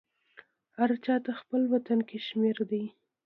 هر 0.77 0.89
چا 1.05 1.15
ته 1.25 1.31
خپل 1.41 1.61
وطن 1.73 1.99
کشمیر 2.11 2.57
دی. 2.69 2.83